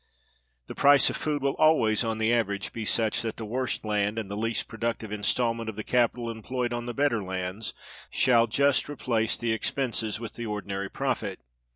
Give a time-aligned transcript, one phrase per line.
[0.65, 4.17] The price of food will always on the average be such that the worst land,
[4.17, 7.75] and the least productive installment of the capital employed on the better lands,
[8.09, 11.39] shall just replace the expenses with the ordinary profit.